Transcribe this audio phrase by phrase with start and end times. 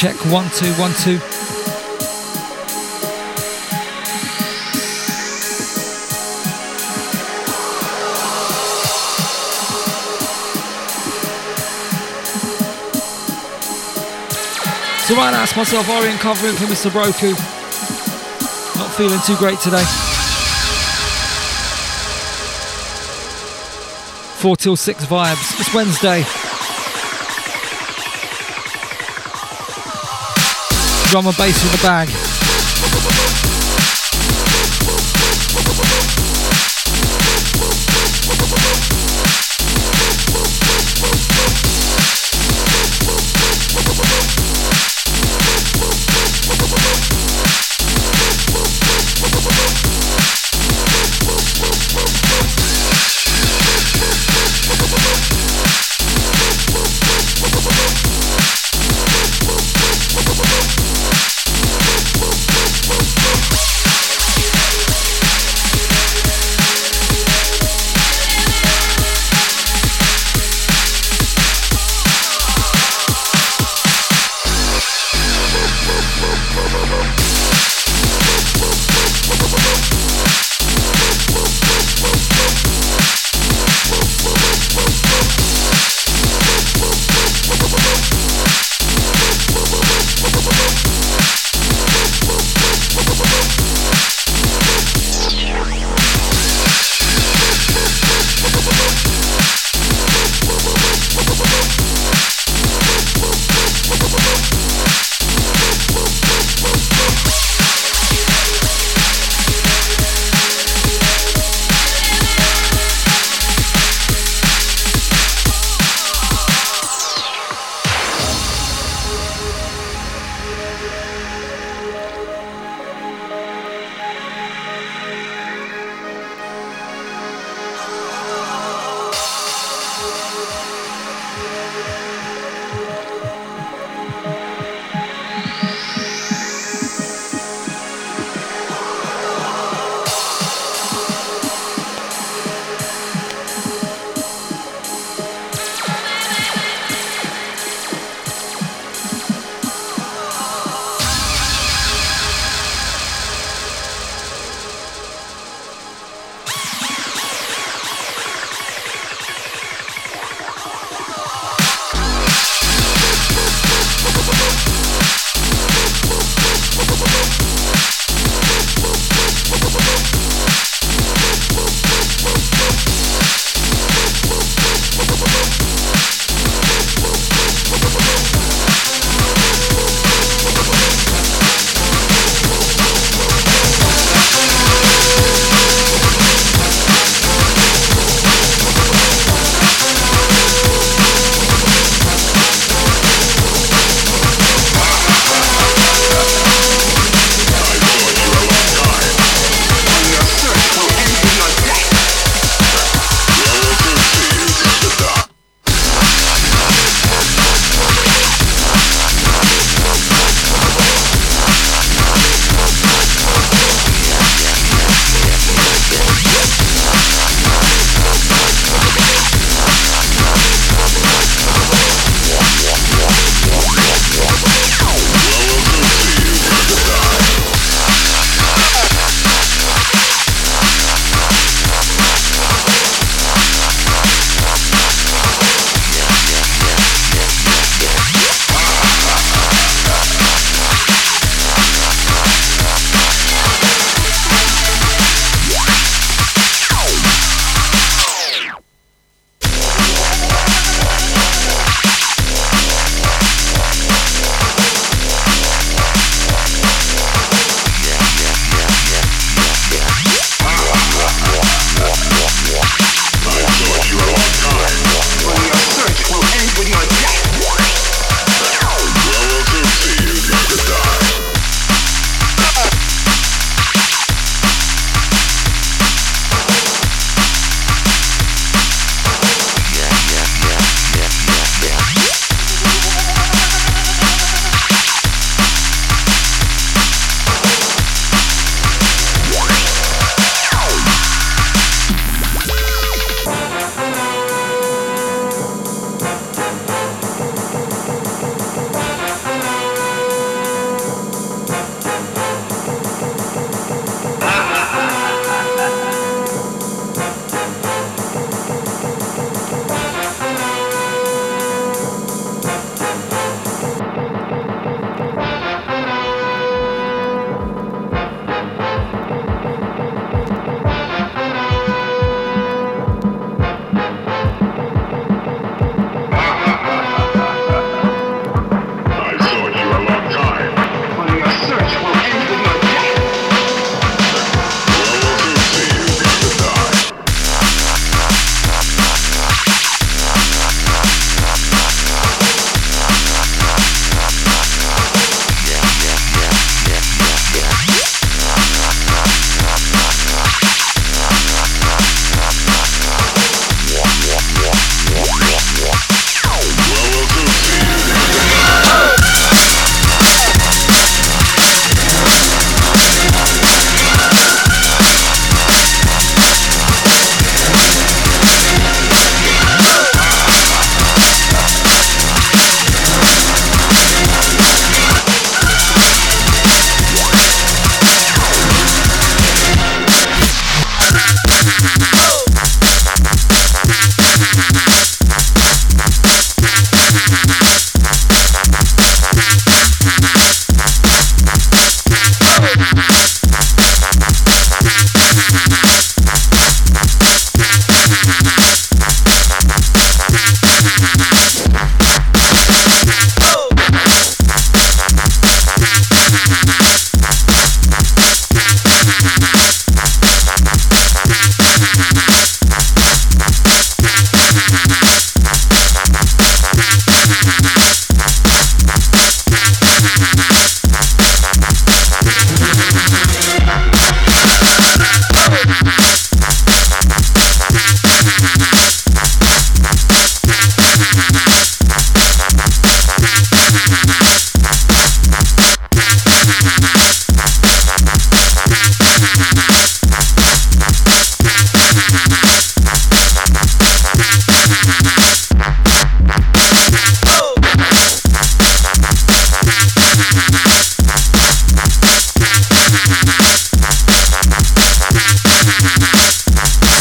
[0.00, 0.16] check.
[0.32, 1.18] One, two, one, two.
[15.06, 16.88] So now it's myself, Orien, covering for Mr.
[16.88, 17.32] Broku.
[18.78, 19.84] Not feeling too great today.
[24.38, 25.60] Four till six vibes.
[25.60, 26.24] It's Wednesday.
[31.10, 32.29] Drum and bass in the bag.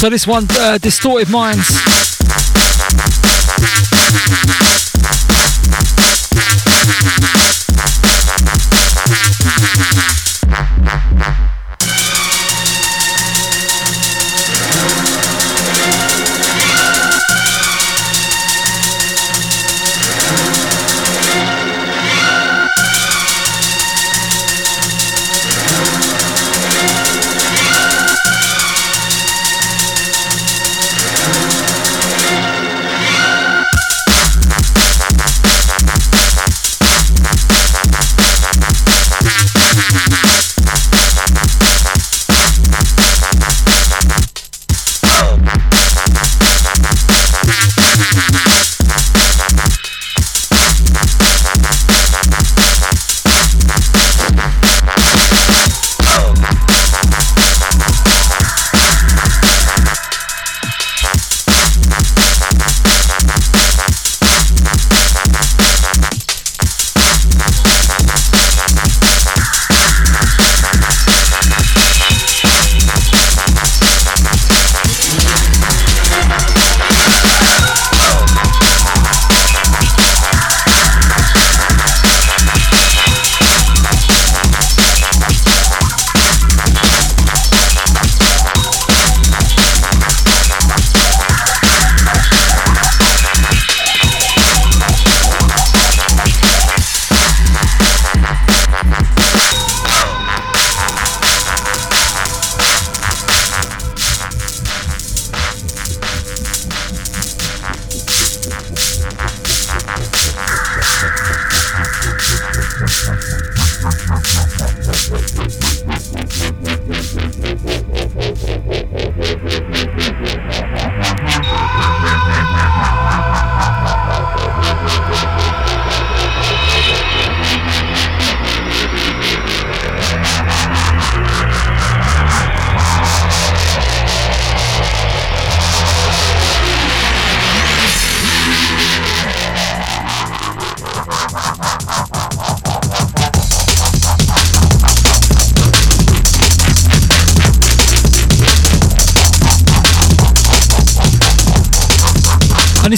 [0.10, 2.19] This one, uh, Distorted Minds.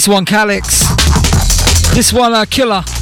[0.02, 0.80] This one, Calyx.
[1.94, 3.01] This one, uh, Killer.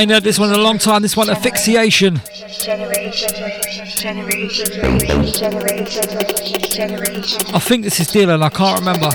[0.00, 1.02] I know this one a long time.
[1.02, 2.16] This one, asphyxiation.
[2.16, 2.20] I
[7.58, 8.42] think this is Dylan.
[8.42, 9.10] I can't remember.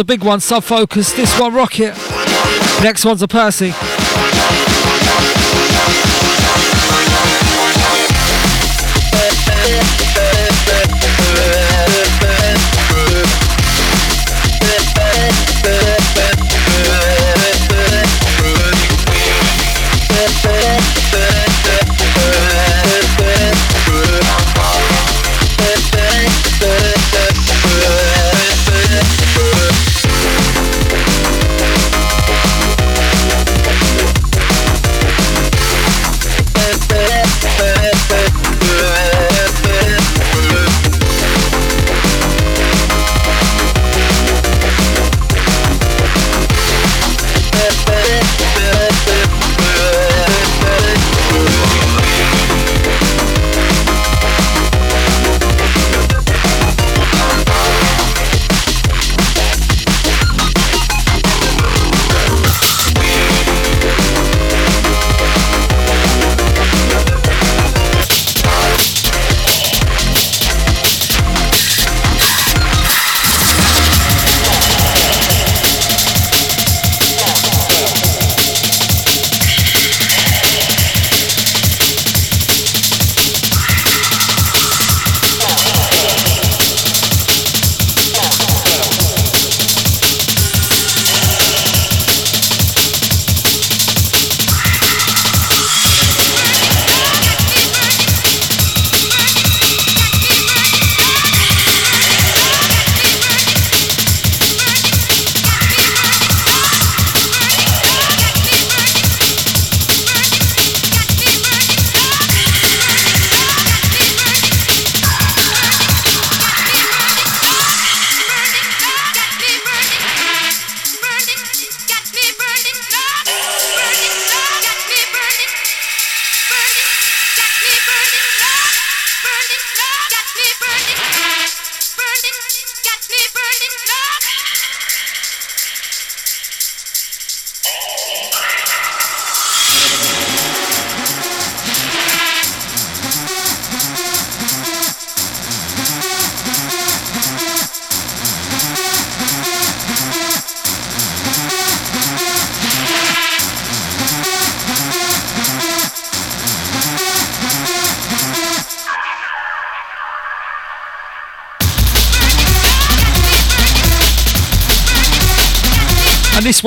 [0.00, 1.12] A big one, Sub Focus.
[1.12, 1.94] This one, Rocket.
[2.82, 3.72] Next one's a Percy.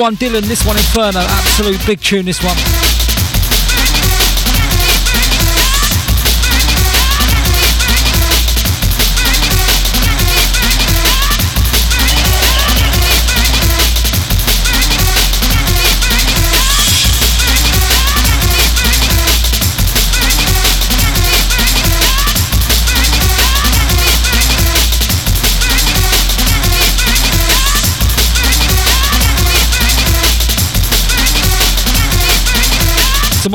[0.04, 1.20] One, Dylan, this one, Inferno.
[1.20, 3.23] Absolute big tune, this one.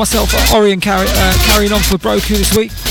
[0.00, 2.89] Myself, Orien carry, uh, carrying on for Broku this week.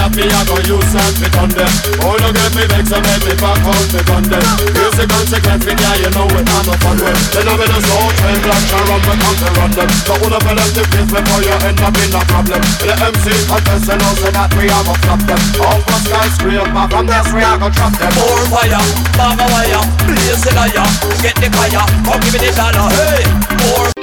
[0.00, 1.72] Happy, I go use and fit on them.
[2.00, 4.44] Oh, no get me vex and make me back out gun them.
[4.72, 7.20] Here's the consequence, me yeah, you know it, I'm a fun with.
[7.36, 9.90] Then I'm in a slow train, black shall run, we come to run them.
[10.08, 12.62] So all of them to face before you end up in a problem.
[12.80, 15.40] The MC contest and also that we have a flop them.
[15.60, 18.12] All for skyscraper, from this we are gonna trap them.
[18.16, 18.84] More fire,
[19.20, 20.88] bag of wire, blaze the liar,
[21.20, 23.22] get the fire, come give me the dollar, hey.
[23.60, 23.99] More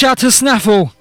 [0.00, 0.99] To Snaffle.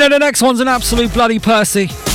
[0.00, 2.09] Know the next one's an absolute bloody Percy.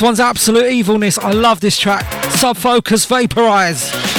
[0.00, 1.18] This one's absolute evilness.
[1.18, 2.10] I love this track.
[2.30, 4.09] Sub Focus Vaporize.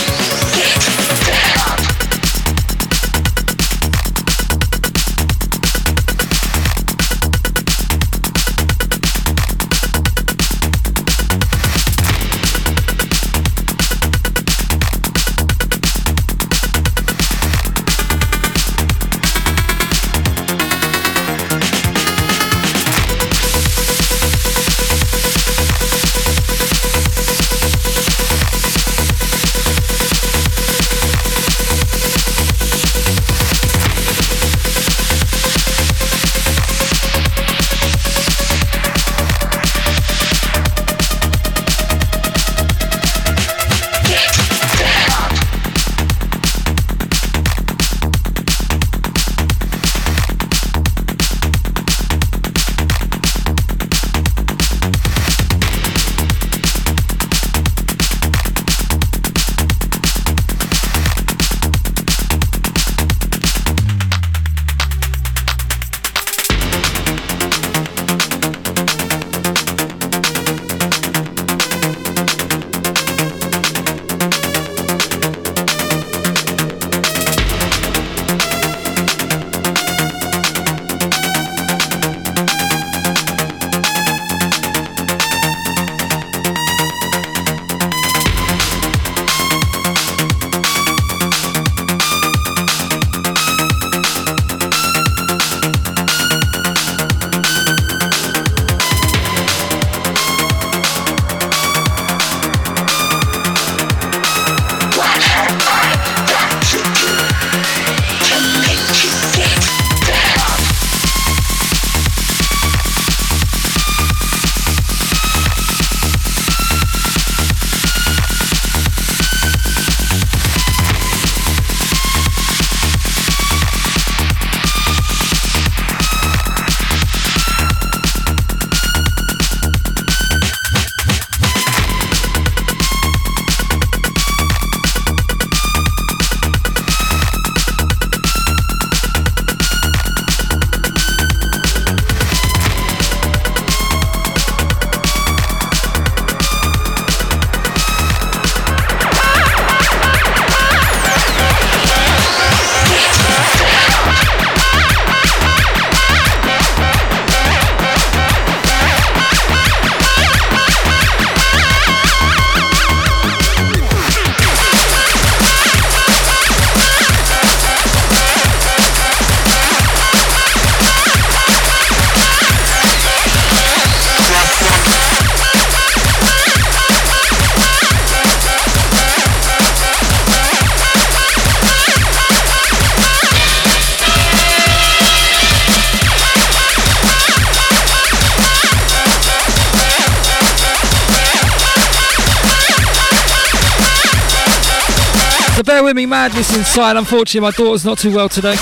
[196.32, 196.96] Madness inside.
[196.98, 198.56] Unfortunately, my daughter's not too well today.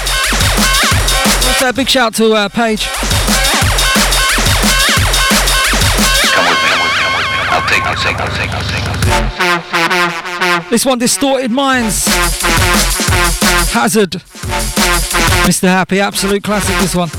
[1.48, 2.88] Also, a big shout to uh, Paige.
[10.70, 12.06] This one, Distorted Minds.
[13.72, 14.12] Hazard.
[15.46, 15.68] Mr.
[15.68, 17.10] Happy, absolute classic, this one.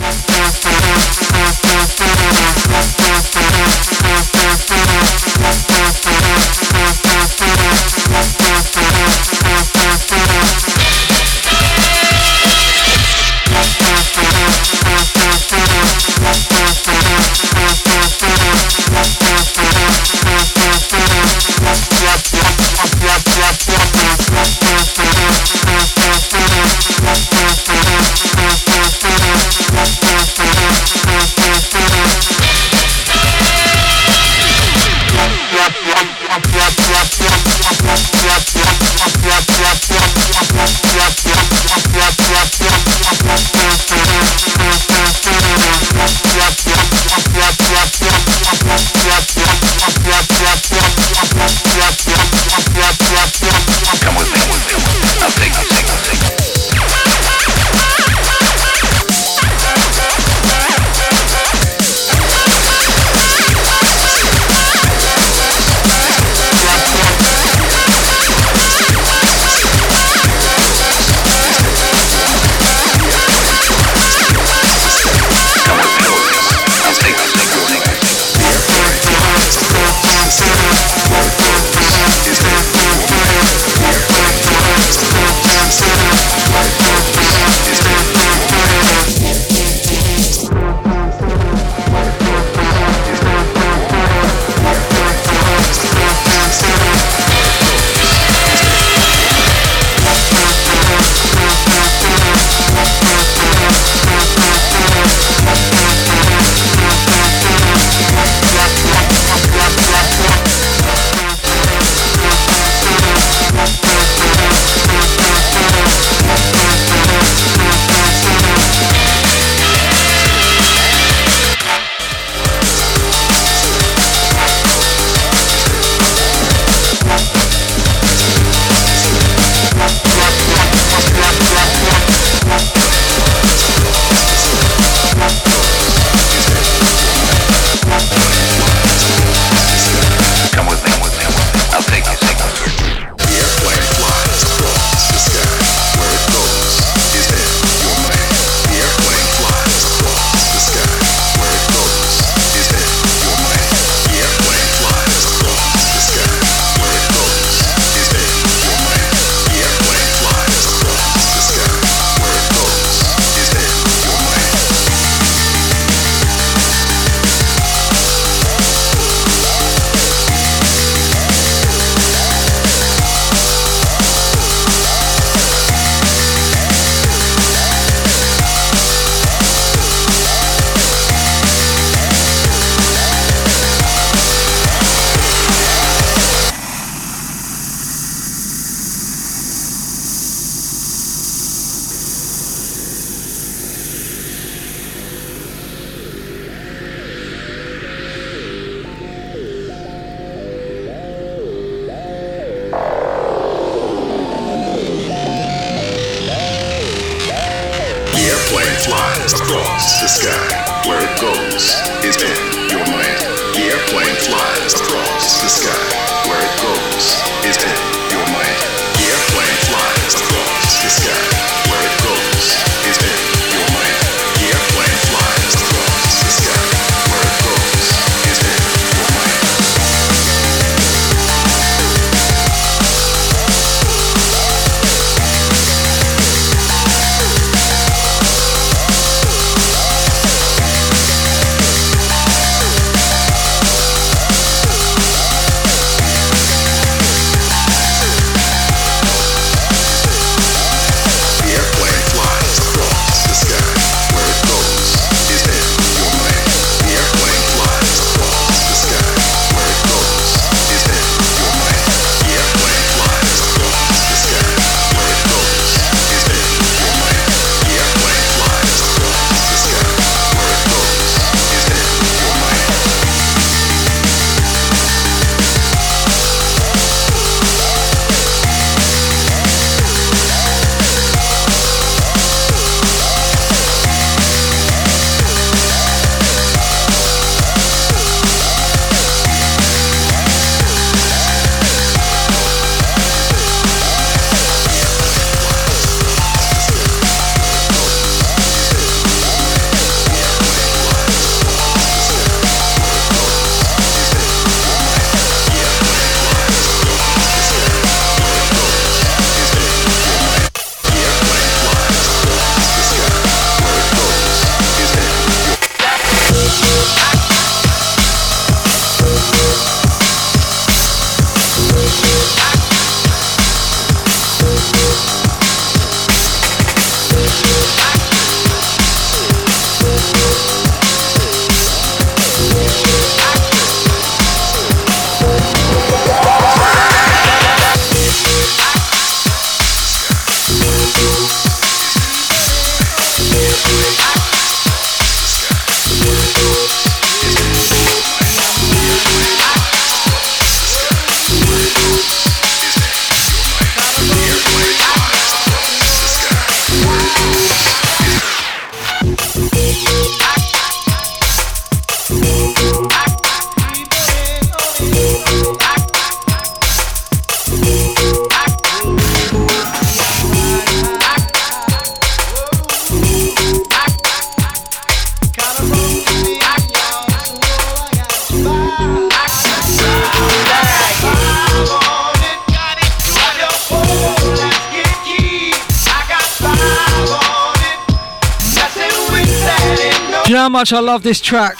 [390.60, 391.56] Much I love this track.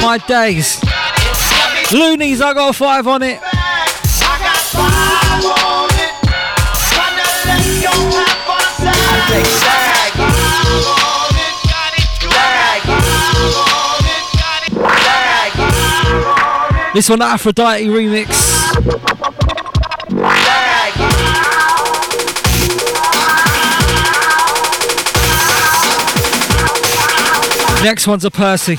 [0.00, 0.78] My days.
[1.90, 3.40] Luniz, I got five on it.
[16.94, 19.13] This one, Aphrodite remix.
[27.84, 28.78] Next one's a Percy.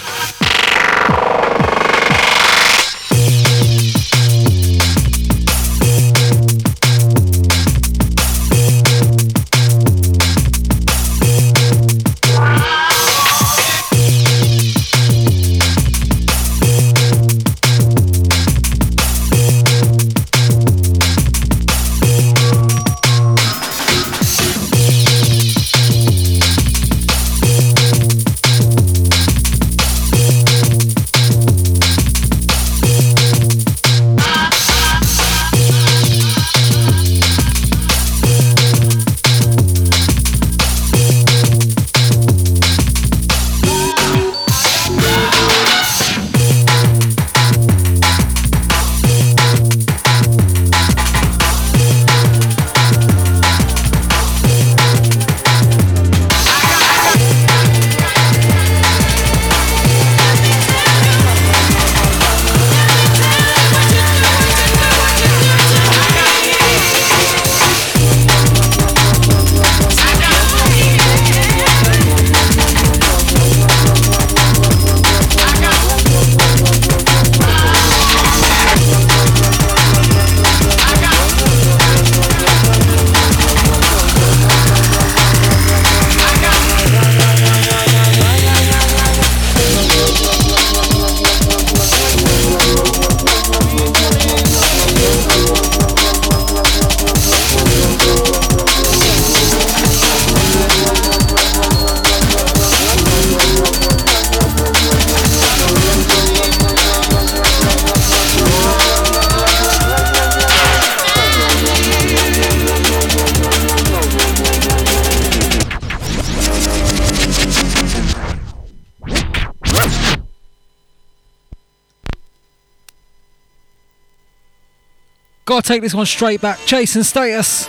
[125.66, 126.60] Take this one straight back.
[126.66, 127.68] Jason Status.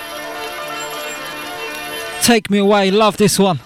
[2.23, 2.91] Take me away.
[2.91, 3.59] Love this one.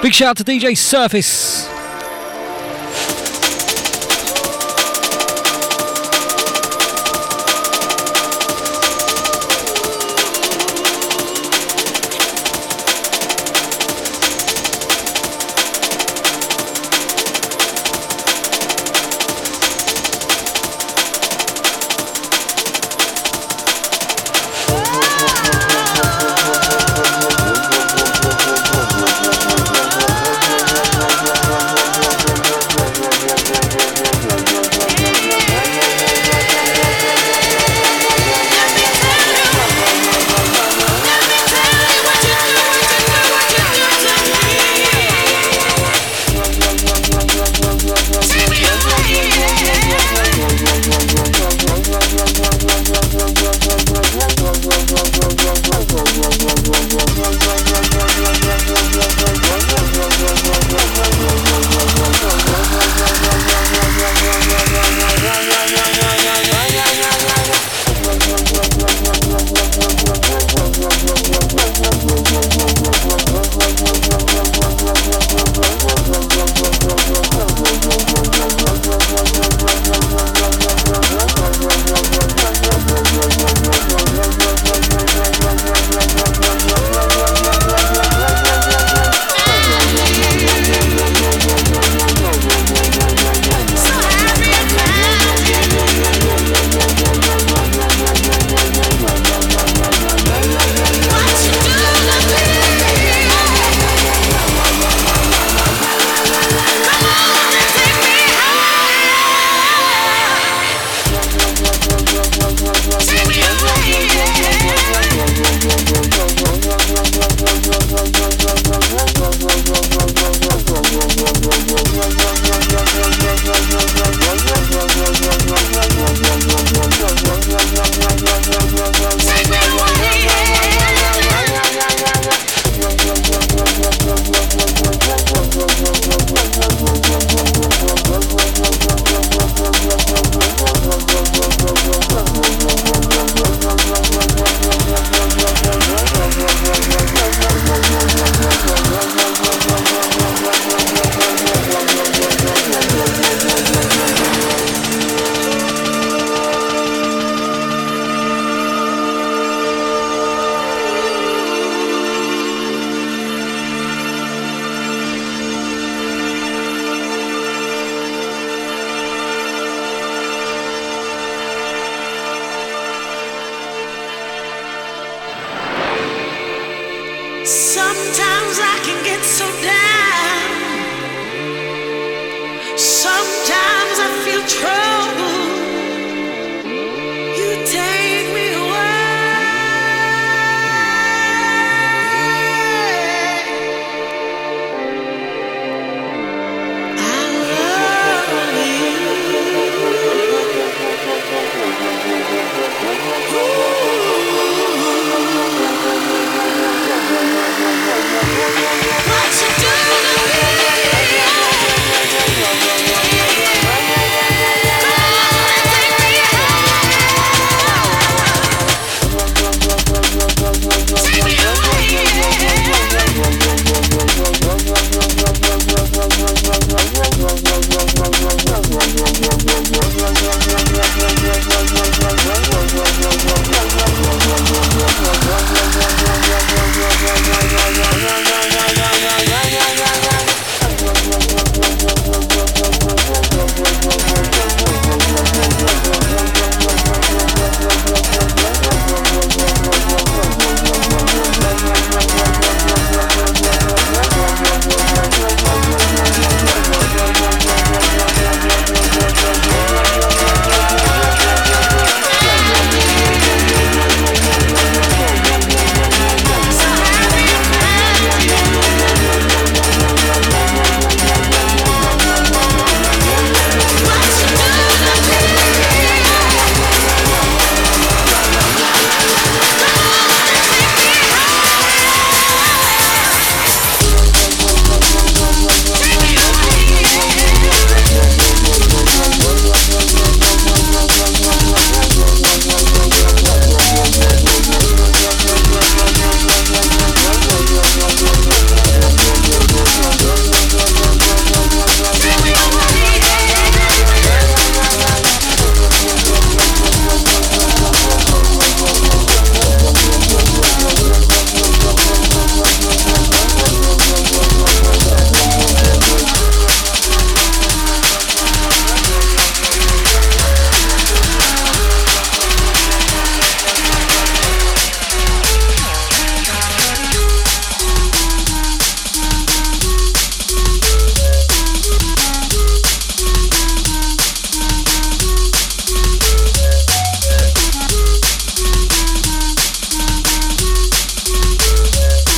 [0.00, 1.67] Big shout out to DJ Surface.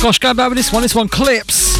[0.01, 0.81] Gosh, going back with this one.
[0.81, 1.70] This one clips.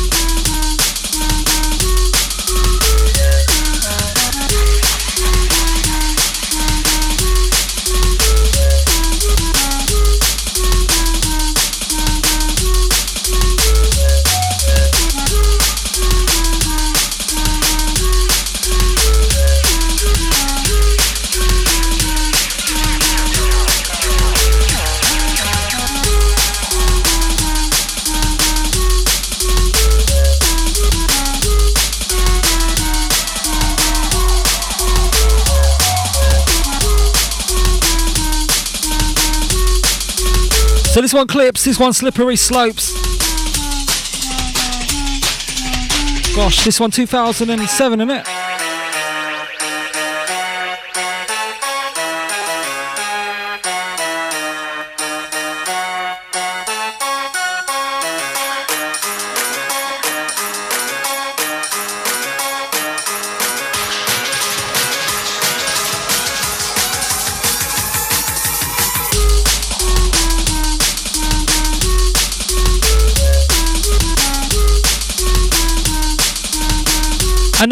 [41.02, 42.94] This one clips, this one slippery slopes.
[46.36, 48.41] Gosh, this one 2007, isn't it?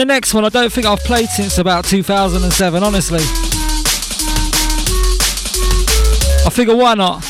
[0.10, 3.20] Next one, I don't think I've played since about 2007, honestly.
[6.44, 7.29] I figure why not?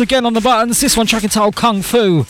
[0.00, 0.80] Again on the buttons.
[0.80, 2.24] This one track entitled Kung Fu.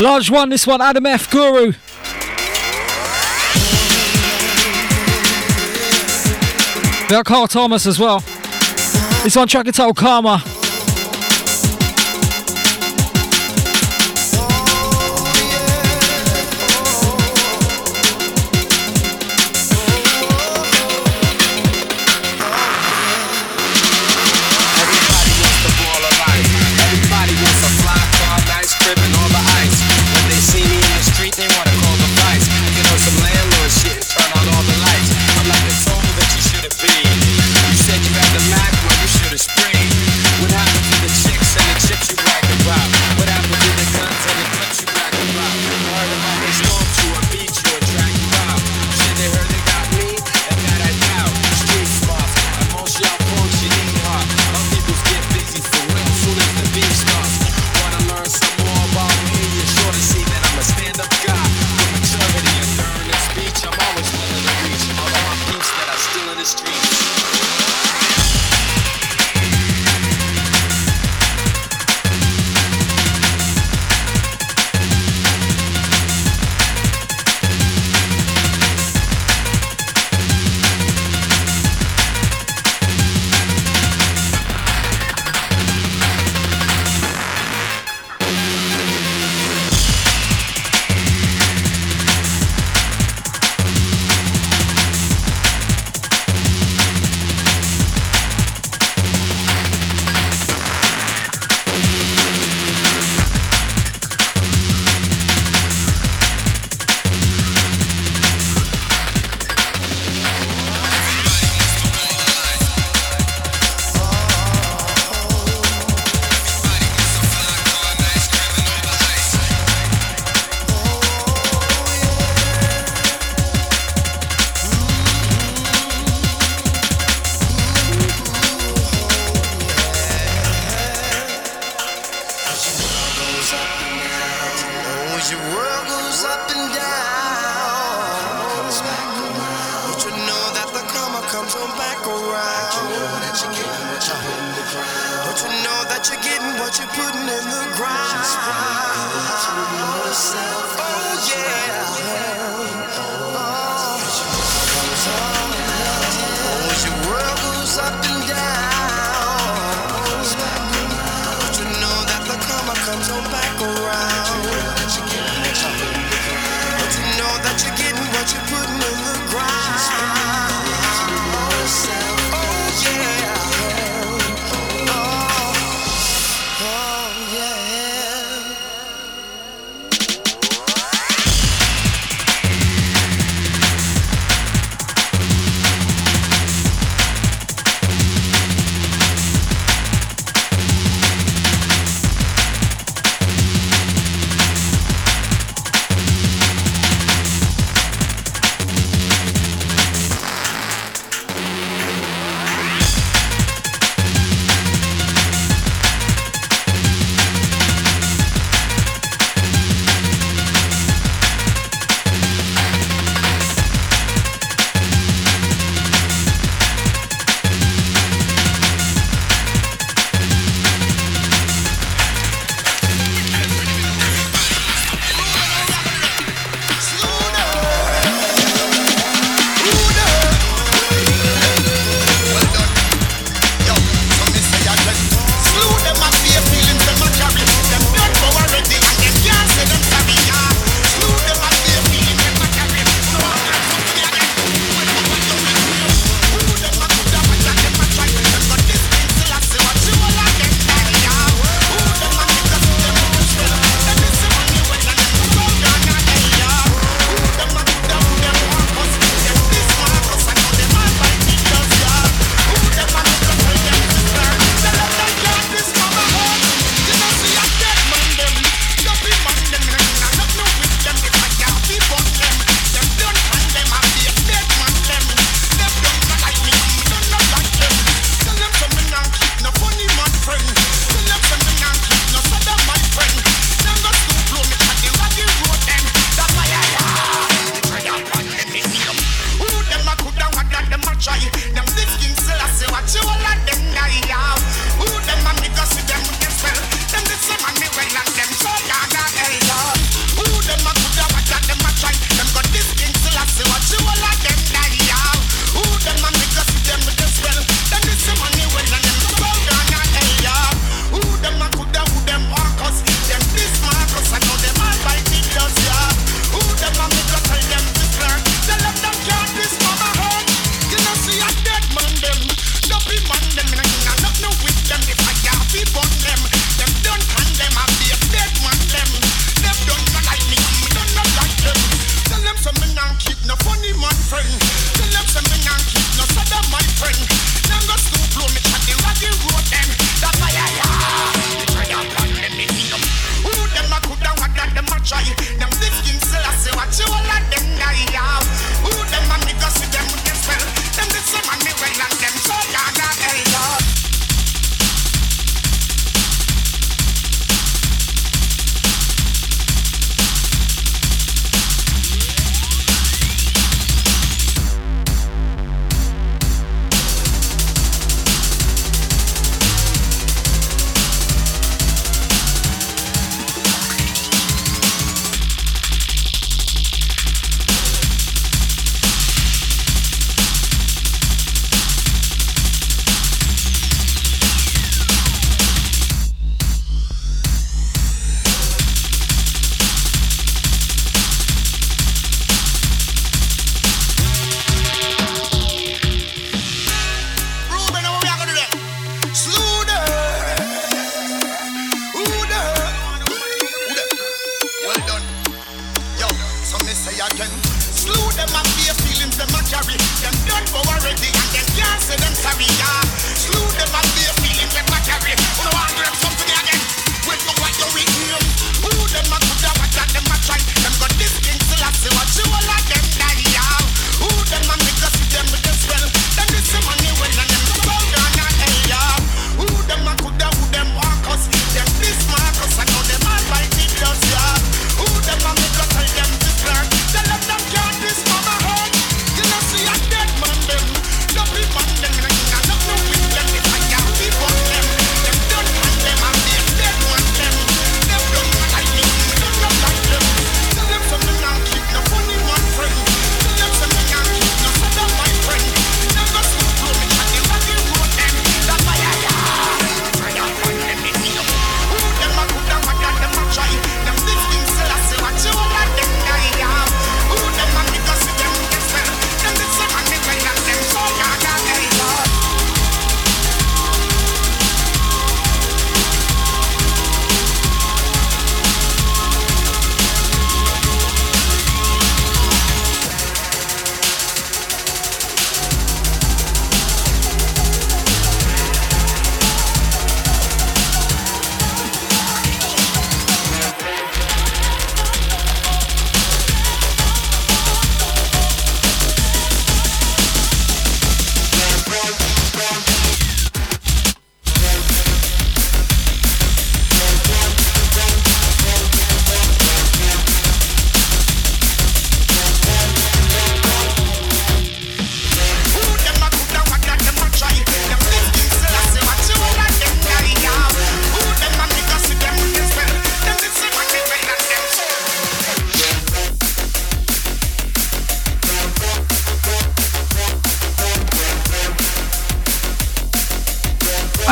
[0.00, 1.30] Large one, this one, Adam F.
[1.30, 1.72] Guru.
[7.10, 8.20] Got Carl Thomas as well.
[9.22, 10.42] This one track entitled Karma.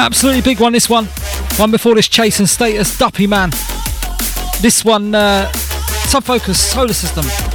[0.09, 1.05] Absolutely big one, this one.
[1.59, 3.51] One before this, Chase and Status, Duppy Man.
[4.63, 7.48] This one, uh, Sub Focus, Solar System.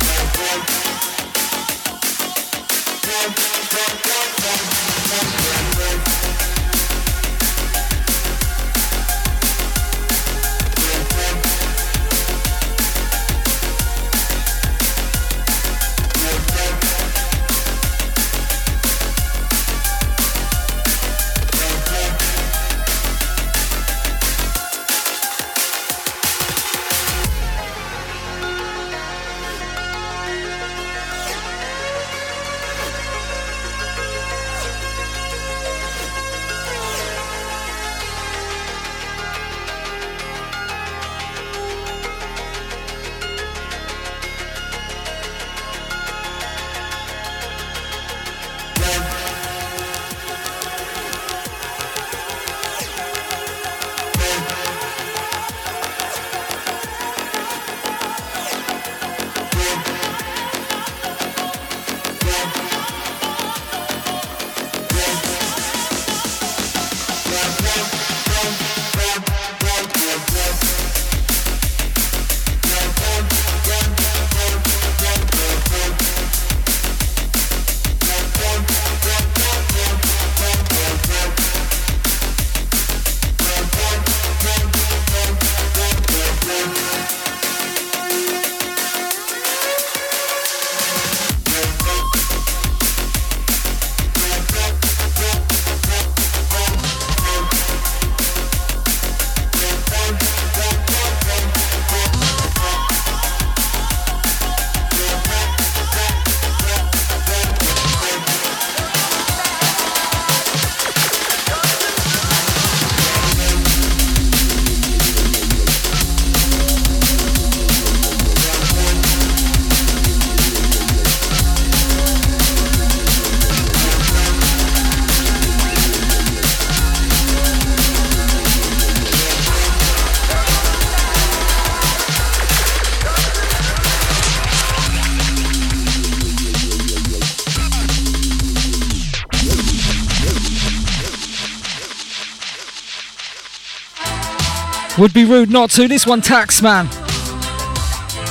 [144.98, 145.88] Would be rude not to.
[145.88, 146.88] This one, tax man.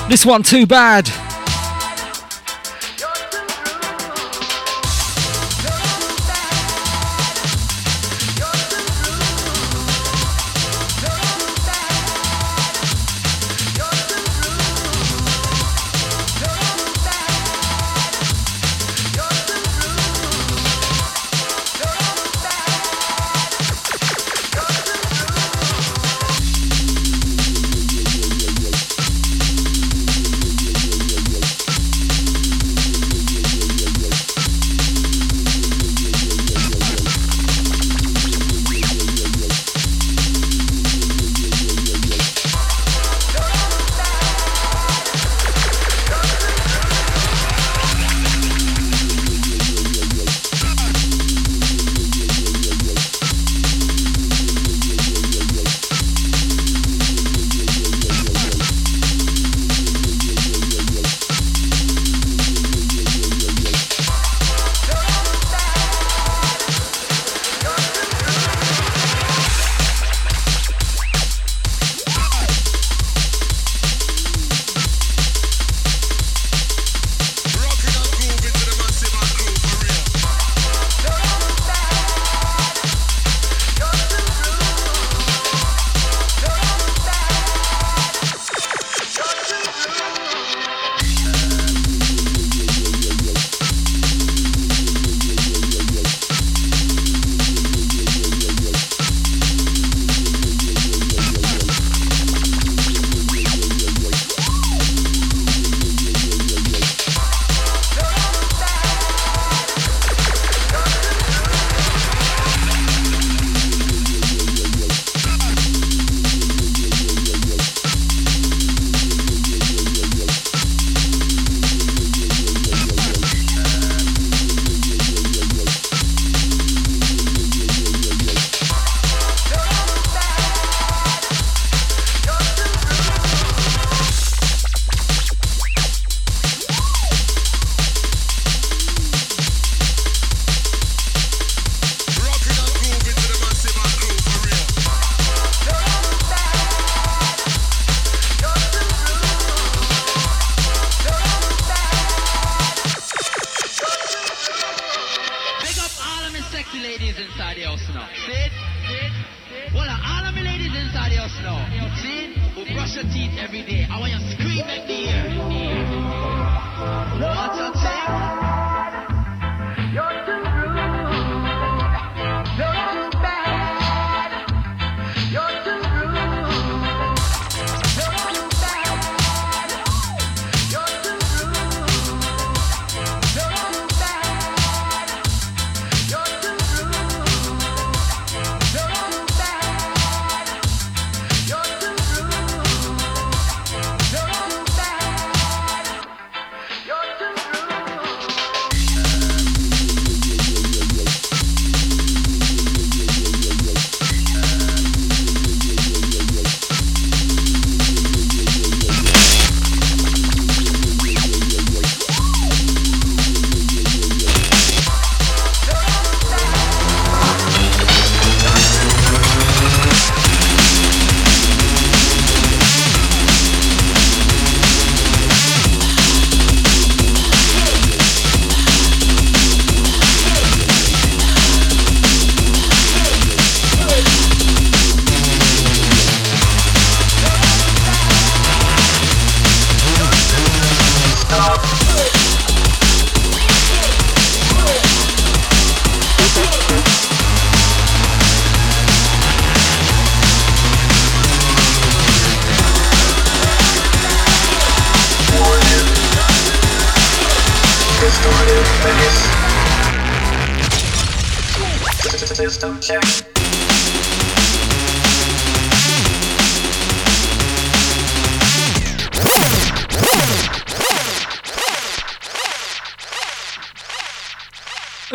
[0.09, 1.11] This one, too bad.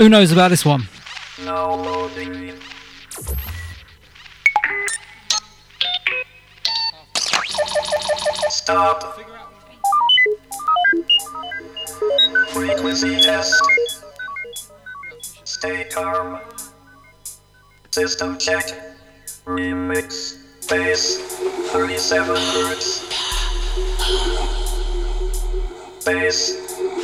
[0.08, 0.88] Who knows about this one?
[1.44, 2.10] No
[8.48, 9.20] Stop.
[12.52, 13.62] Frequency test.
[15.44, 16.40] Stay calm.
[17.92, 18.64] System check.
[19.44, 20.38] Remix.
[20.70, 21.18] Bass.
[21.74, 23.04] 37 hertz.
[26.06, 26.54] Bass.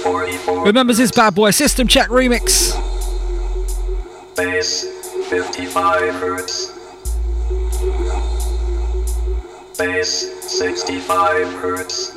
[0.04, 0.66] 44.
[0.66, 2.93] Remembers this bad boy system check remix
[4.36, 4.86] bass
[5.30, 6.72] 55 hertz.
[9.78, 10.10] Bass
[10.58, 12.12] 65 hertz.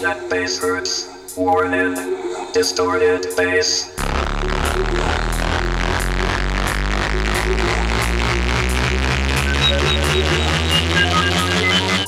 [0.00, 1.94] That bass hertz warning
[2.52, 3.94] distorted bass.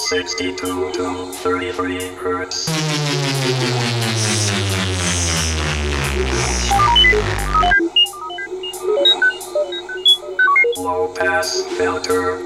[0.09, 2.69] Sixty-two to thirty-three hertz.
[10.81, 12.39] Low pass filter.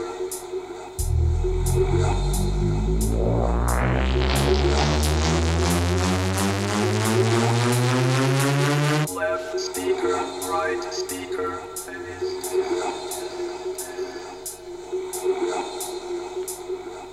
[9.15, 10.17] Left speaker,
[10.51, 11.63] right speaker,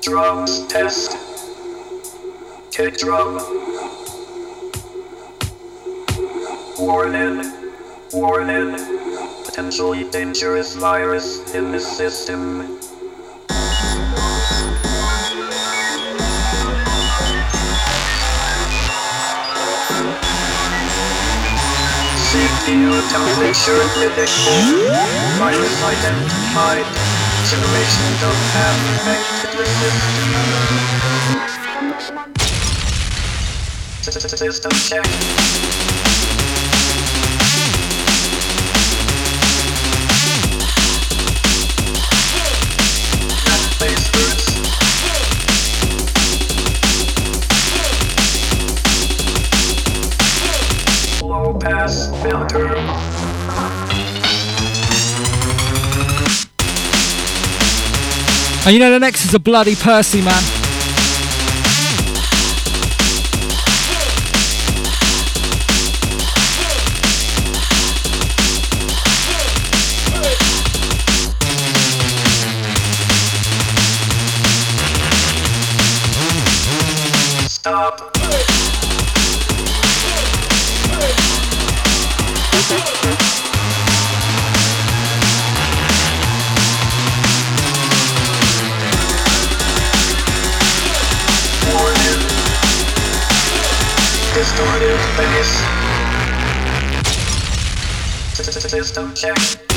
[0.02, 1.18] Drums test.
[2.72, 3.38] Kick drum.
[6.80, 7.46] Warning.
[8.12, 9.11] Warning
[9.46, 12.80] potentially dangerous virus in the system.
[22.32, 22.78] Safety
[23.10, 24.30] temperature predicted.
[25.38, 26.86] Virus identified.
[27.50, 28.08] Generation
[28.54, 29.52] have affected
[34.02, 34.38] system.
[34.38, 36.11] System check.
[58.64, 60.61] And you know the next is a bloody Percy man.
[98.82, 99.71] System check.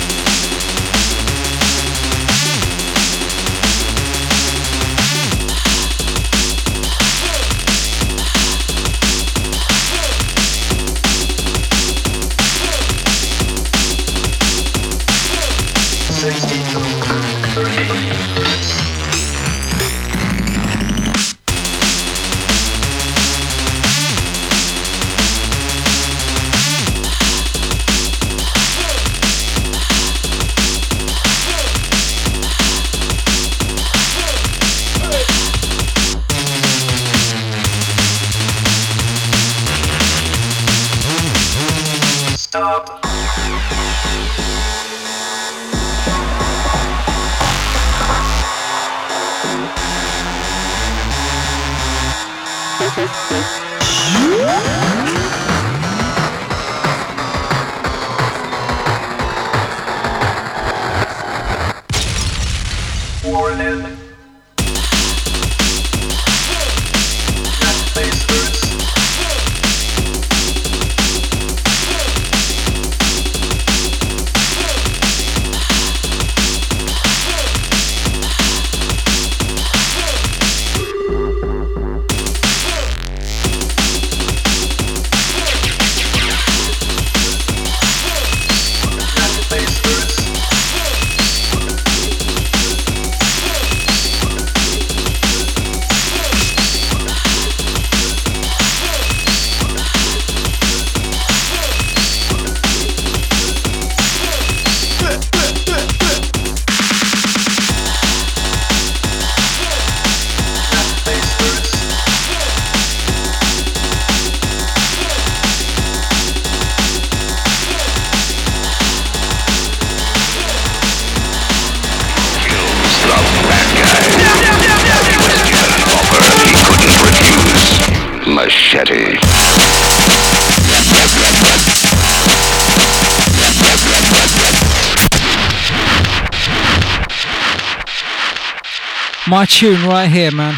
[139.45, 140.55] My tune right here, man.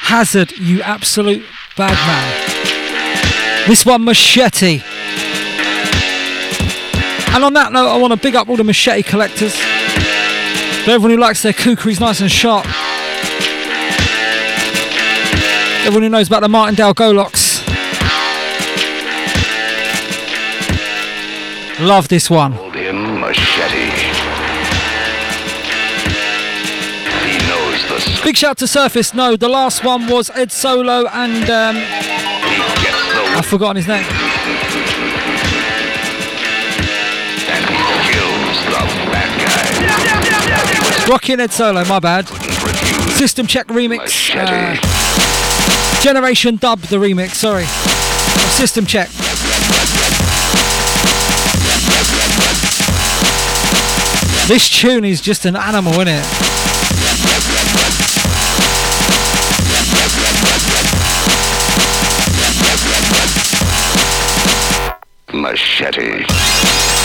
[0.00, 1.46] Hazard, you absolute
[1.76, 3.68] bad man.
[3.68, 4.82] This one, Machete.
[7.32, 9.54] And on that note, I want to big up all the machete collectors.
[9.54, 12.66] For everyone who likes their kukris nice and sharp.
[15.86, 17.64] Everyone who knows about the Martindale Goloks.
[21.86, 22.50] Love this one.
[22.54, 23.97] Hold him machete.
[28.24, 29.14] Big shout to Surface.
[29.14, 31.76] No, the last one was Ed Solo and um,
[33.36, 34.04] I've forgotten his name.
[41.08, 42.28] Rocky and Ed Solo, my bad.
[43.16, 44.30] System Check remix.
[44.36, 44.76] Uh,
[46.02, 47.64] Generation Dub, the remix, sorry.
[48.52, 49.08] System Check.
[54.48, 56.47] This tune is just an animal, isn't it?
[65.32, 66.97] Machete.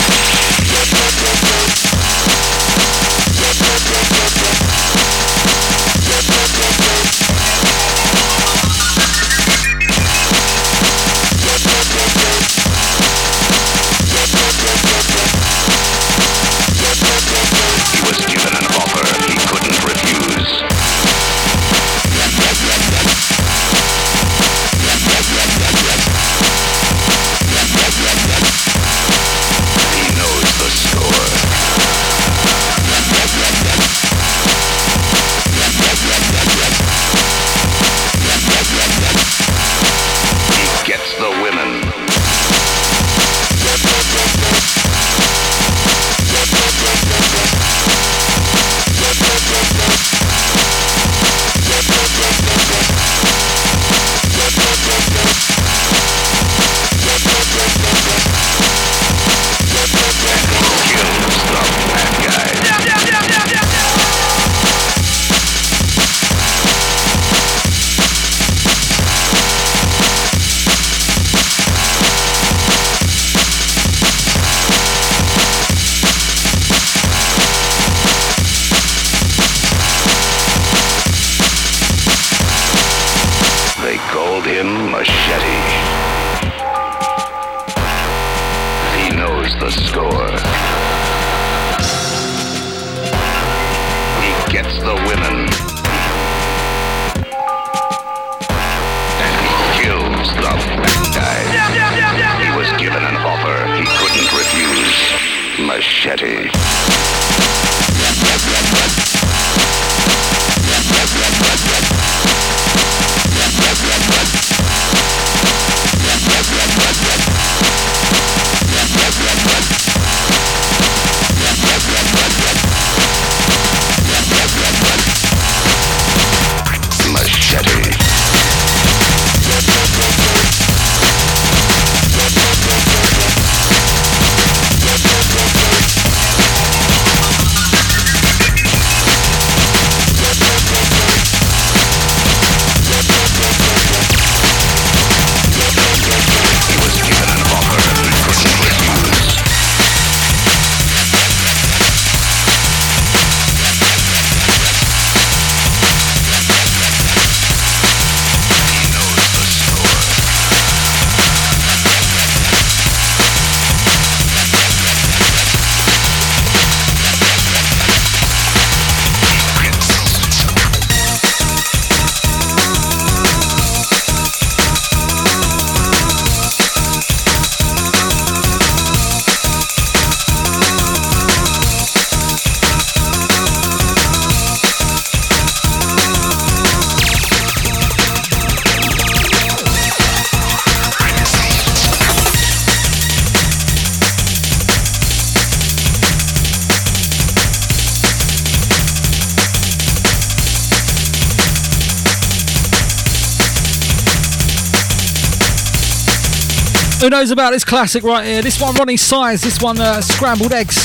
[207.03, 208.41] Who knows about this classic right here?
[208.41, 209.41] This one, Roni Size.
[209.41, 210.77] This one, uh, Scrambled Eggs.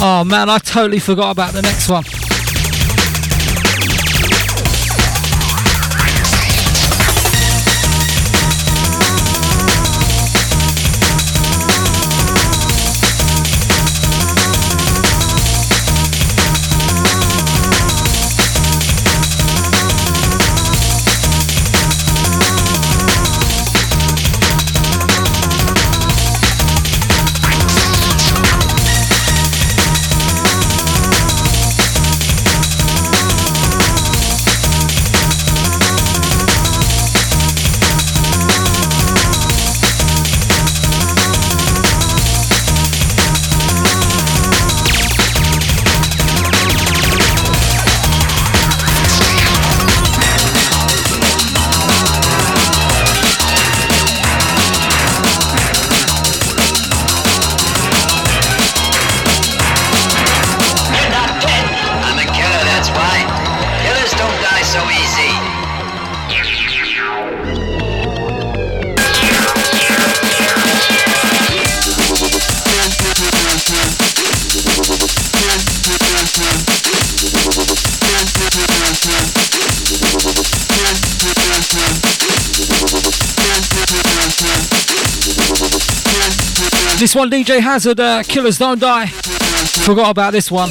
[0.00, 2.02] Oh man, I totally forgot about the next one.
[87.14, 89.06] This one, DJ Hazard, uh, Killers Don't Die.
[89.06, 90.70] Forgot about this one.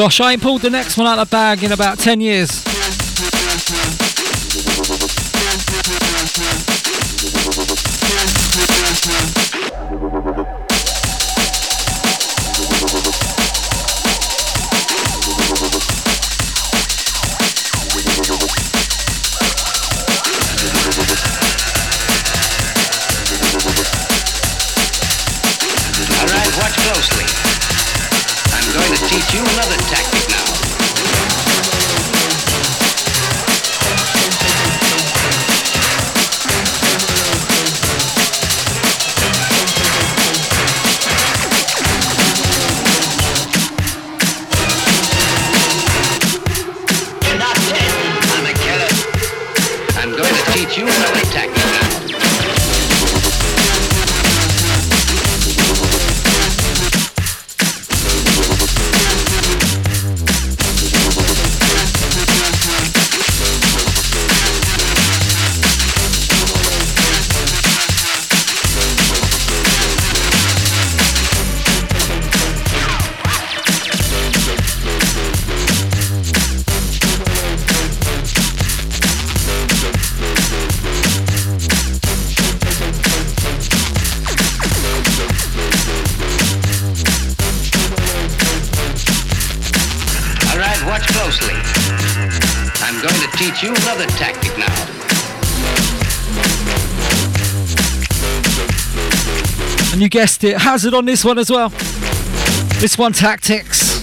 [0.00, 2.64] Gosh, I ain't pulled the next one out of the bag in about 10 years.
[100.20, 101.70] Guessed it, Hazard on this one as well.
[102.78, 104.02] This one, Tactics.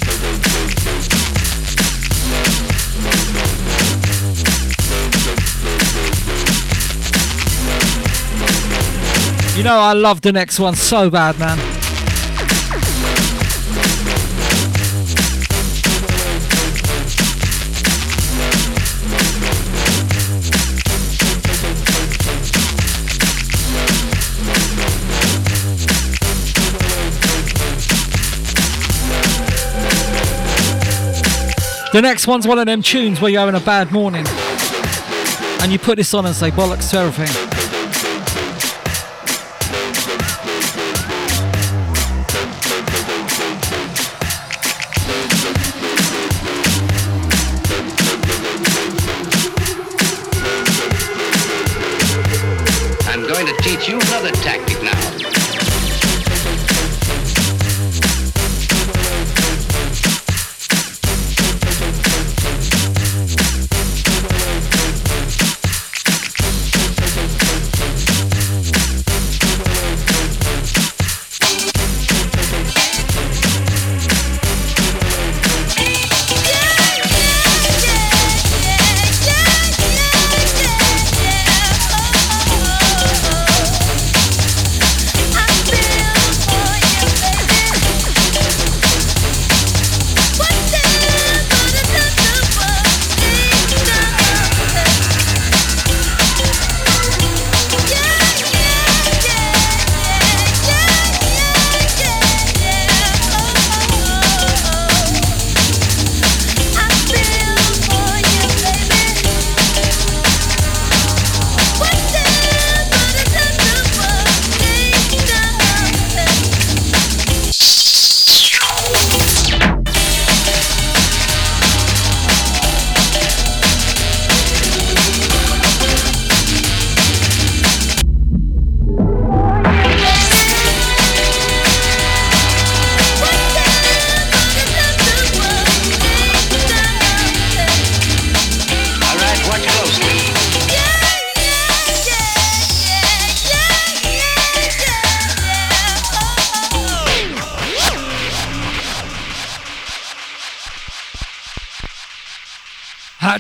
[9.56, 11.77] You know, I love the next one so bad, man.
[31.98, 34.24] The next one's one of them tunes where you're having a bad morning
[35.64, 37.57] and you put this on and say bollocks to everything.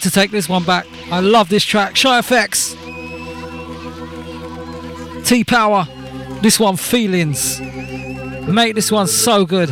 [0.07, 0.87] To take this one back.
[1.11, 1.97] I love this track.
[1.97, 2.77] Shy FX.
[5.25, 5.85] T Power.
[6.41, 7.59] This one, Feelings.
[7.59, 9.67] Mate, this one's so good.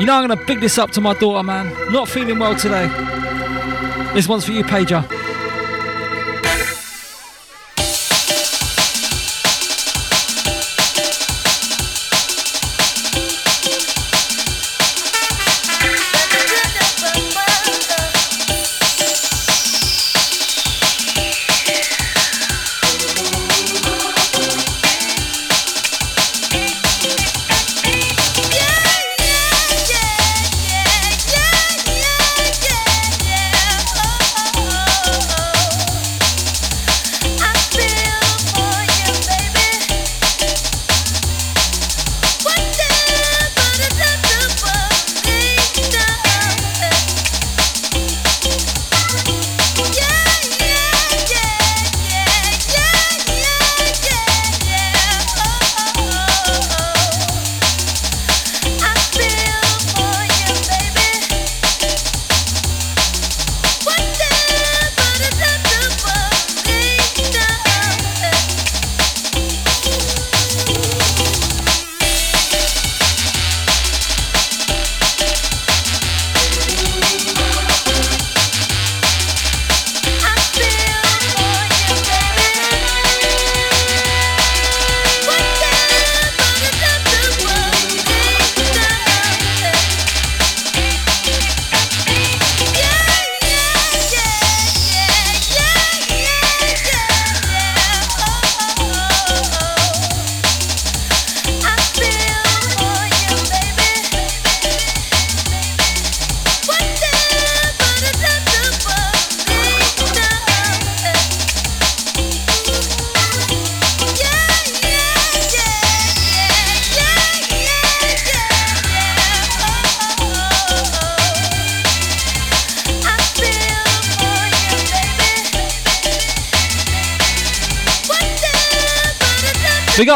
[0.00, 1.66] You know, I'm going to big this up to my daughter, man.
[1.92, 2.88] Not feeling well today.
[4.14, 5.19] This one's for you, Pager.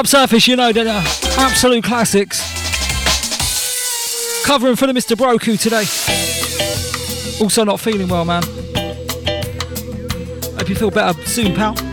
[0.05, 1.03] Big up Surface, you know, they're uh,
[1.39, 2.43] absolute classics.
[4.45, 5.17] Covering for the Mr.
[5.17, 5.85] Broku today.
[7.43, 8.43] Also not feeling well, man.
[10.59, 11.84] Hope you feel better soon, pal.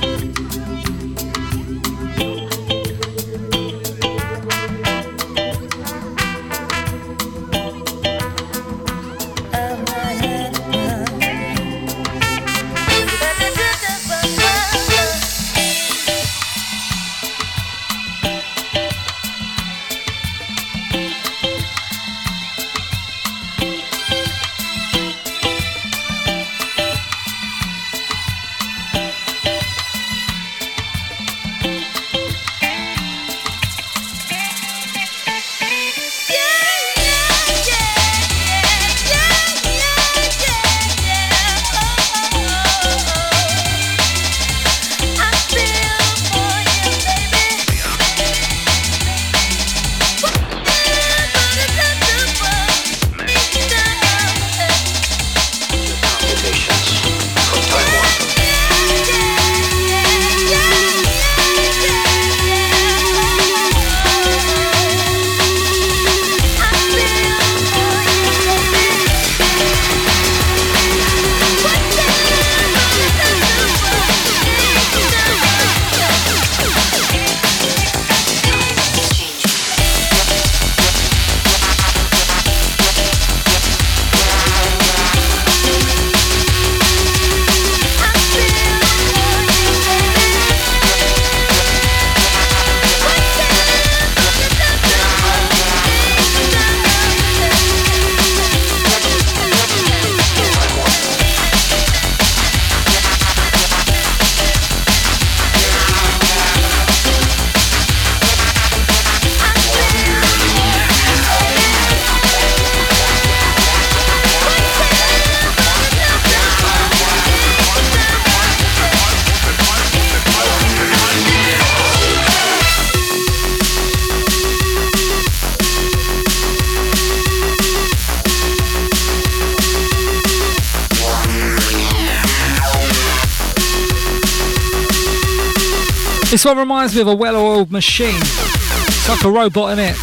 [136.51, 138.17] One reminds me of a well-oiled machine.
[138.17, 139.95] It's like a robot in it.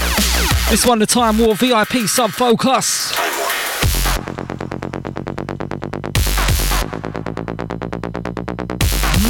[0.71, 3.13] This one, the Timewarp VIP Sub Focus.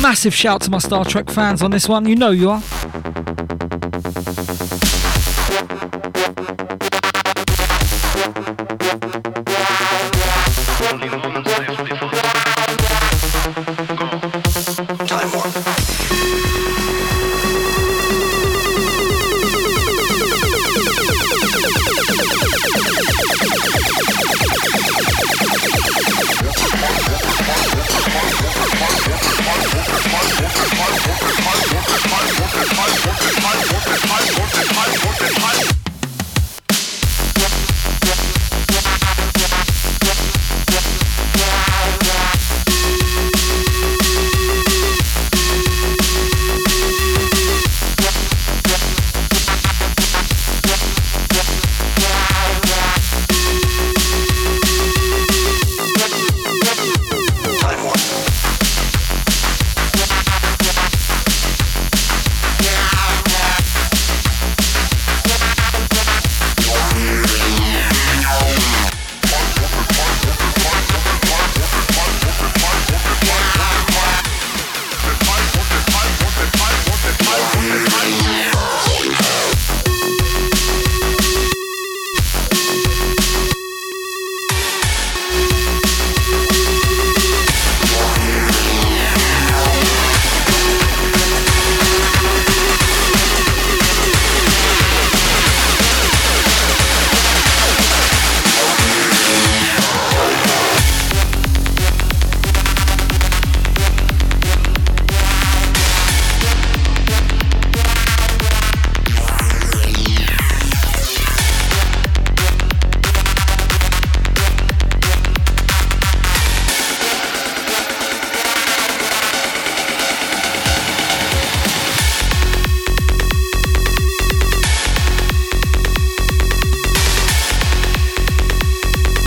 [0.01, 2.07] Massive shout to my Star Trek fans on this one.
[2.07, 2.63] You know you are.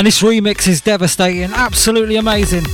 [0.02, 2.66] And this remix is devastating, absolutely amazing.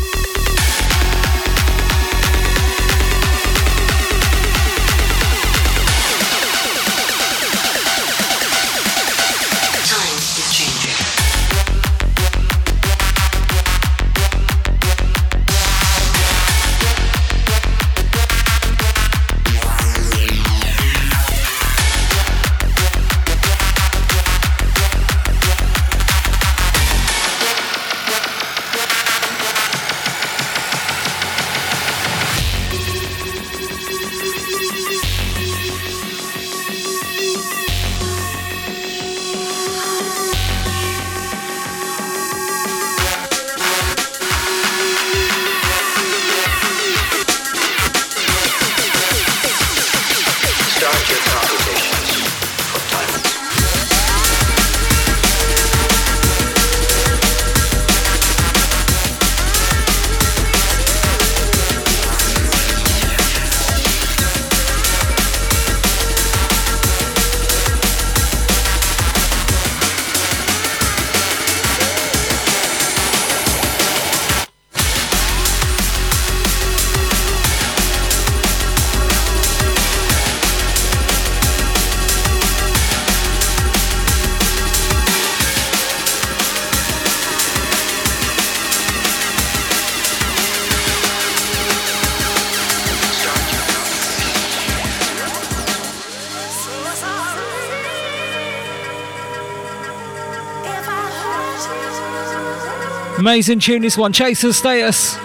[103.28, 104.14] Amazing tune this one.
[104.14, 105.18] Chaser status.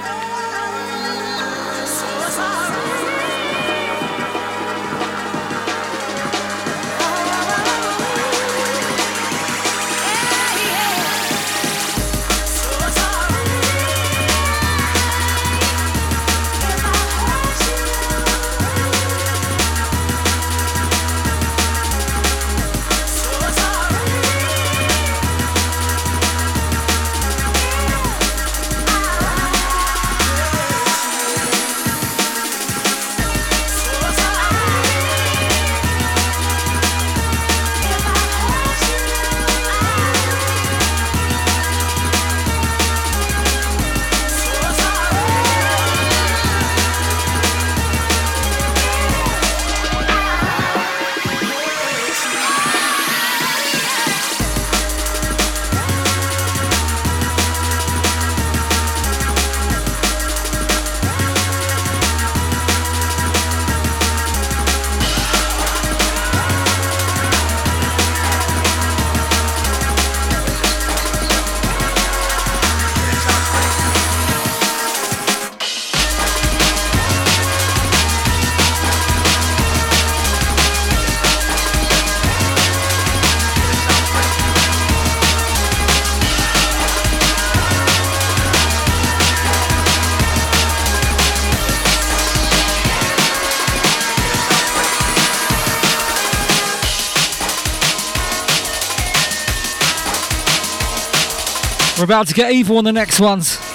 [102.13, 103.72] About to get evil on the next ones.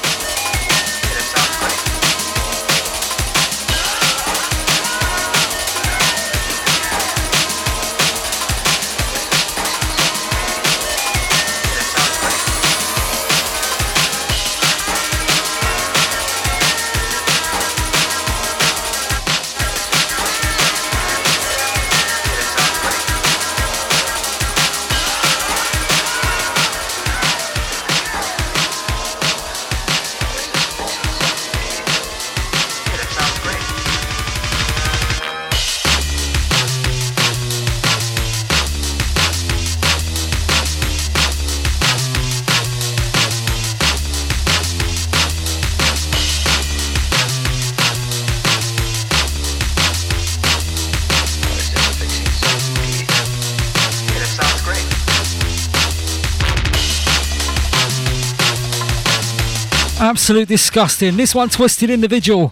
[60.27, 61.15] Absolute disgusting.
[61.15, 62.51] This one twisted individual.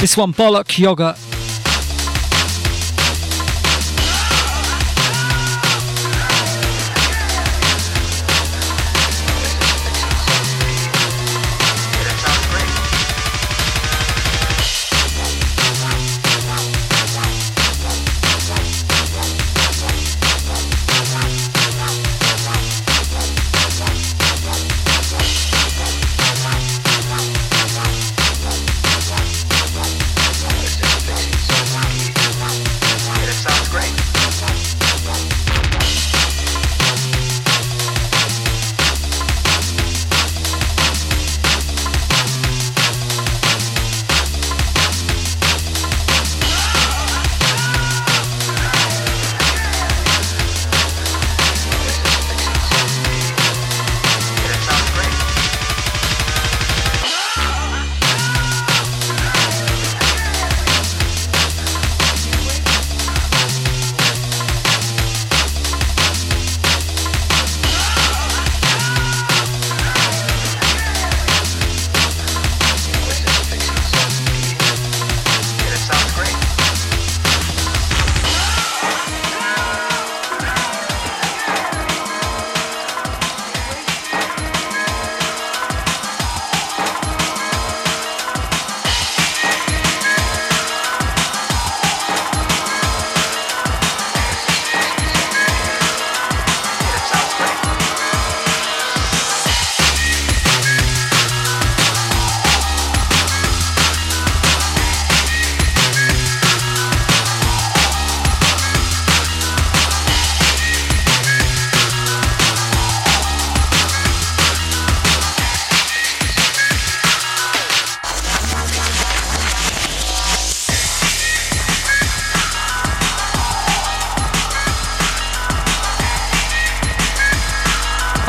[0.00, 1.29] This one bollock yogurt.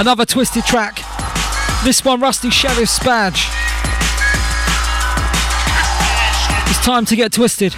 [0.02, 0.96] Another twisted track.
[1.84, 3.46] This one, Rusty Sheriff's Badge.
[6.68, 7.76] It's time to get twisted.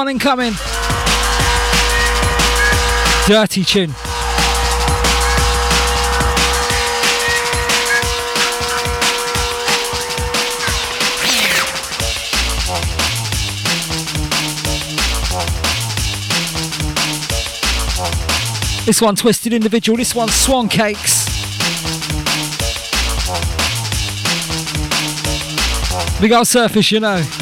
[0.00, 0.54] One incoming.
[3.26, 3.90] Dirty tune.
[18.86, 19.98] This one twisted individual.
[19.98, 21.26] This one swan cakes.
[26.22, 27.39] Big old surface, you know.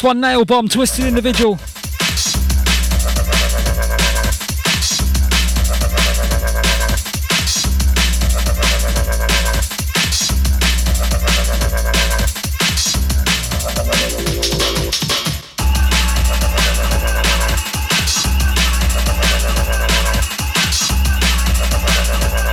[0.00, 1.58] This one, Nail Bomb, Twisted Individual.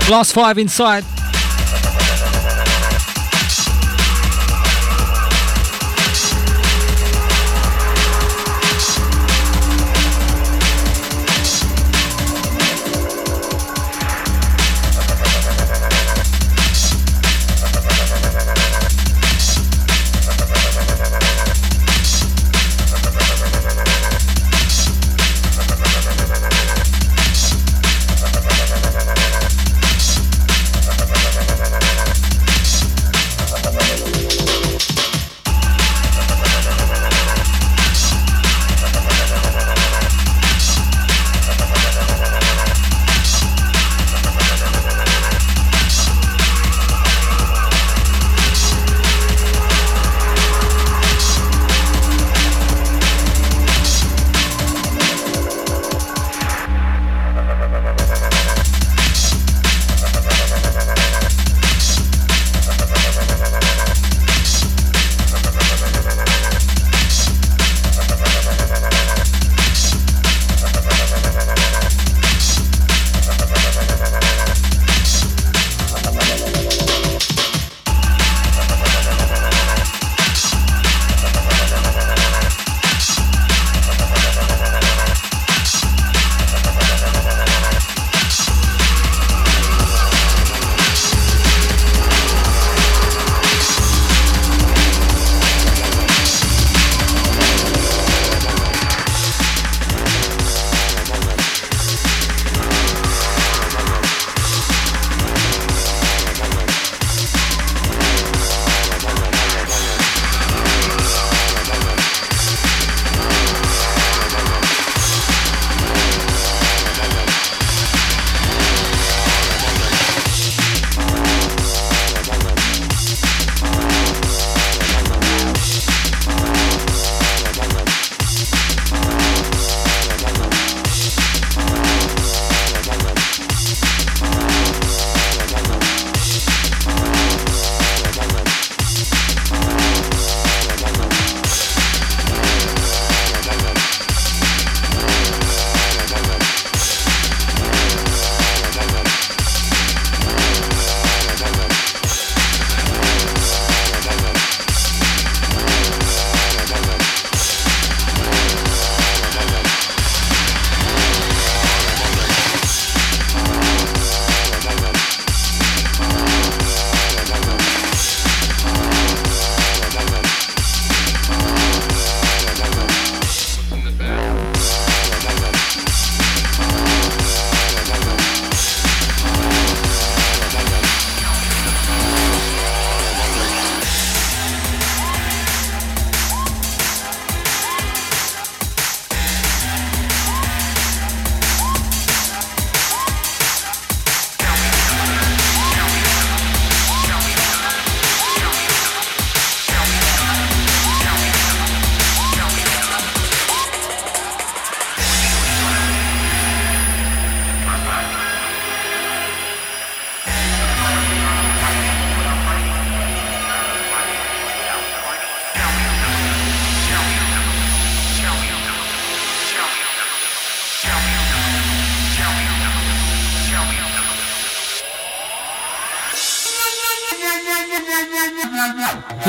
[0.09, 1.16] Last five inside.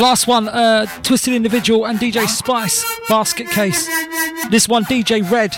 [0.08, 3.86] Last one, uh, Twisted Individual and DJ Spice, Basket Case.
[4.48, 5.54] This one, DJ Red.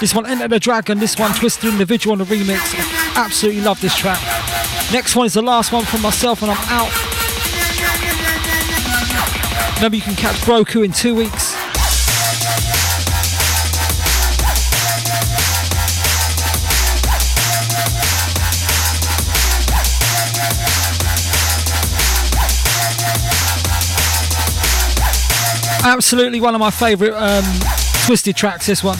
[0.00, 1.00] This one, Enter the Dragon.
[1.00, 2.74] This one, Twisted Individual on the remix.
[3.14, 4.18] Absolutely love this track.
[4.90, 6.90] Next one is the last one from myself, and I'm out.
[9.76, 11.43] Remember, you can catch Broku in two weeks.
[25.84, 27.44] Absolutely one of my favourite um,
[28.06, 28.96] twisted tracks, this one.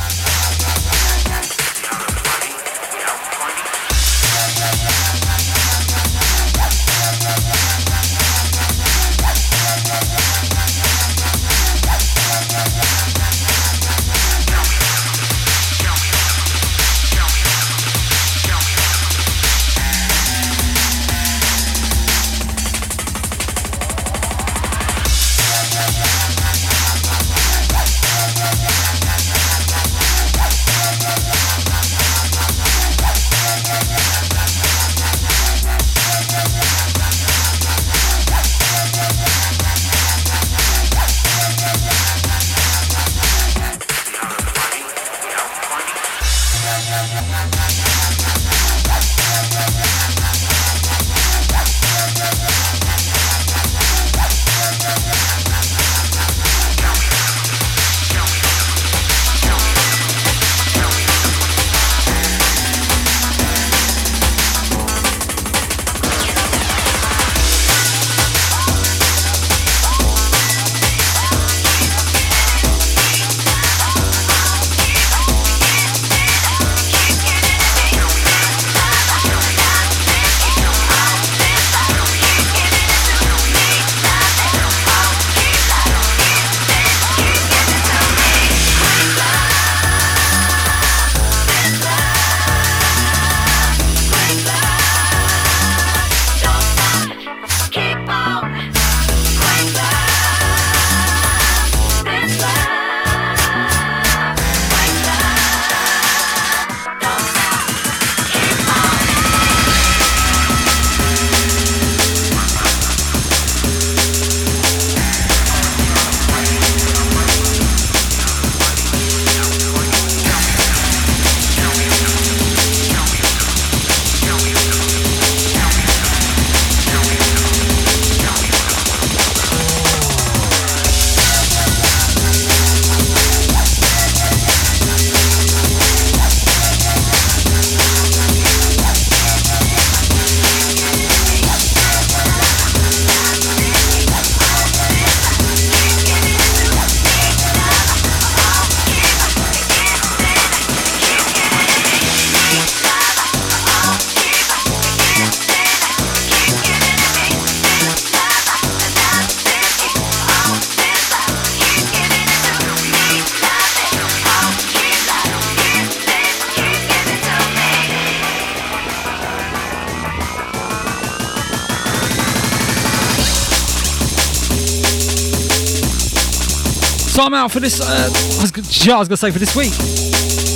[177.50, 177.80] For this.
[177.80, 178.08] Uh, I,
[178.42, 178.52] was,
[178.88, 179.70] I was gonna say for this week.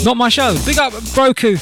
[0.04, 0.56] Not my show.
[0.64, 1.54] Big up Broku.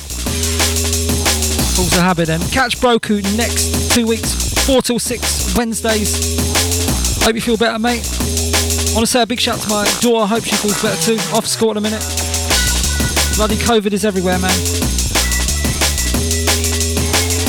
[1.78, 2.40] Also habit then.
[2.51, 7.23] Catch Broku next two weeks, four till six Wednesdays.
[7.23, 8.07] Hope you feel better, mate.
[8.94, 10.27] Want to say a big shout to my daughter.
[10.27, 11.19] Hope she feels better too.
[11.36, 12.03] Off school in a minute.
[13.36, 14.57] Bloody COVID is everywhere, man.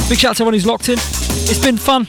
[0.10, 0.98] Big shout to everyone who's locked in.
[0.98, 2.08] It's been fun.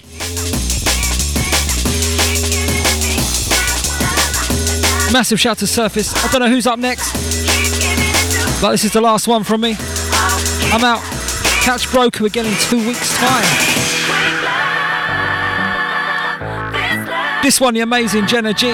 [5.12, 6.14] Massive shout to Surface.
[6.24, 7.12] I don't know who's up next,
[8.60, 9.74] but this is the last one from me.
[10.70, 11.02] I'm out.
[11.62, 13.44] Catch Broker again in two weeks' time.
[17.42, 18.72] This one, the amazing Jenna G.